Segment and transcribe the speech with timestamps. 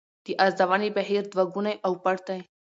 [0.25, 2.39] د ارزونې بهیر دوه ګونی او پټ دی.